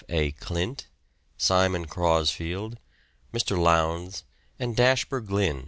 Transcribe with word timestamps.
A. 0.09 0.31
Clint, 0.31 0.87
Simon 1.37 1.85
Crosfield, 1.85 2.79
Mr. 3.31 3.55
Lowndes, 3.55 4.23
and 4.57 4.75
Dashper 4.75 5.21
Glynn. 5.23 5.59